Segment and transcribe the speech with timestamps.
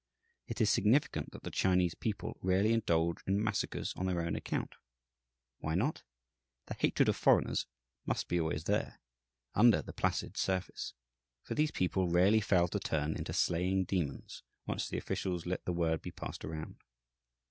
[0.47, 4.73] It is significant that the Chinese people rarely indulge in massacres on their own account.
[5.59, 6.01] Why not?
[6.65, 7.67] The hatred of foreigners
[8.07, 8.99] must be always there,
[9.53, 10.95] under the placid surface,
[11.43, 15.71] for these people rarely fail to turn into slaying demons once the officials let the
[15.71, 16.77] word be passed around.